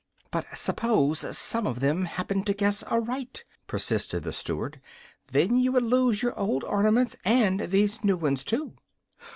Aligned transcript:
"But 0.31 0.47
suppose 0.55 1.37
some 1.37 1.67
of 1.67 1.79
them 1.79 2.05
happen 2.05 2.43
to 2.45 2.55
guess 2.55 2.81
aright," 2.85 3.45
persisted 3.67 4.23
the 4.23 4.31
Steward; 4.33 4.81
"then 5.27 5.59
you 5.59 5.71
would 5.73 5.83
lose 5.83 6.23
your 6.23 6.33
old 6.39 6.63
ornaments 6.63 7.15
and 7.23 7.59
these 7.59 8.03
new 8.03 8.17
ones, 8.17 8.43
too." 8.43 8.73